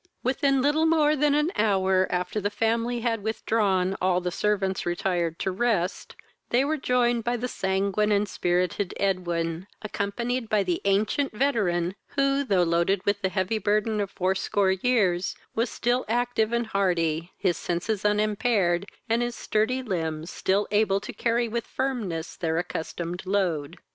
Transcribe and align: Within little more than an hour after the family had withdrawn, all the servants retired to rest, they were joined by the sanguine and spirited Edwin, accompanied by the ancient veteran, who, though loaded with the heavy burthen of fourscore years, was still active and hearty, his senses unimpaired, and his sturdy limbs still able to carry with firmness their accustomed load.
Within 0.23 0.63
little 0.63 0.87
more 0.87 1.15
than 1.15 1.35
an 1.35 1.51
hour 1.55 2.07
after 2.09 2.41
the 2.41 2.49
family 2.49 3.01
had 3.01 3.21
withdrawn, 3.21 3.95
all 4.01 4.19
the 4.19 4.31
servants 4.31 4.83
retired 4.83 5.37
to 5.37 5.51
rest, 5.51 6.15
they 6.49 6.65
were 6.65 6.75
joined 6.75 7.23
by 7.23 7.37
the 7.37 7.47
sanguine 7.47 8.11
and 8.11 8.27
spirited 8.27 8.95
Edwin, 8.97 9.67
accompanied 9.83 10.49
by 10.49 10.63
the 10.63 10.81
ancient 10.85 11.33
veteran, 11.33 11.93
who, 12.15 12.43
though 12.43 12.63
loaded 12.63 13.05
with 13.05 13.21
the 13.21 13.29
heavy 13.29 13.59
burthen 13.59 14.01
of 14.01 14.09
fourscore 14.09 14.71
years, 14.71 15.35
was 15.53 15.69
still 15.69 16.03
active 16.07 16.51
and 16.51 16.65
hearty, 16.65 17.31
his 17.37 17.55
senses 17.57 18.03
unimpaired, 18.03 18.87
and 19.07 19.21
his 19.21 19.35
sturdy 19.35 19.83
limbs 19.83 20.31
still 20.31 20.67
able 20.71 20.99
to 20.99 21.13
carry 21.13 21.47
with 21.47 21.67
firmness 21.67 22.35
their 22.35 22.57
accustomed 22.57 23.23
load. 23.27 23.77